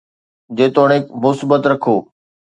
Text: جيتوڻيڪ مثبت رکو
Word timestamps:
جيتوڻيڪ 0.55 1.03
مثبت 1.23 1.61
رکو 1.71 1.95